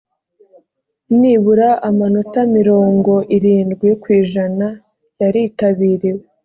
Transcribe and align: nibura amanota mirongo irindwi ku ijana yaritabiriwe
nibura 1.19 1.69
amanota 1.89 2.39
mirongo 2.55 3.13
irindwi 3.35 3.87
ku 4.01 4.07
ijana 4.19 4.67
yaritabiriwe 5.21 6.23